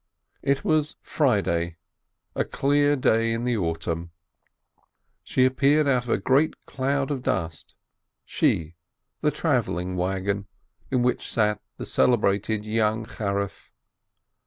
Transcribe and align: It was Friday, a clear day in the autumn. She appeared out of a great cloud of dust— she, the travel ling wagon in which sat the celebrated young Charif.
It 0.41 0.65
was 0.65 0.95
Friday, 1.03 1.77
a 2.35 2.43
clear 2.43 2.95
day 2.95 3.31
in 3.33 3.43
the 3.43 3.55
autumn. 3.55 4.09
She 5.21 5.45
appeared 5.45 5.87
out 5.87 6.05
of 6.05 6.09
a 6.09 6.17
great 6.17 6.55
cloud 6.65 7.11
of 7.11 7.21
dust— 7.21 7.75
she, 8.25 8.73
the 9.21 9.29
travel 9.29 9.75
ling 9.75 9.95
wagon 9.95 10.47
in 10.89 11.03
which 11.03 11.31
sat 11.31 11.61
the 11.77 11.85
celebrated 11.85 12.65
young 12.65 13.05
Charif. 13.05 13.69